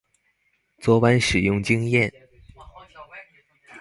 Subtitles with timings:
[0.79, 2.11] 昨晚使用經驗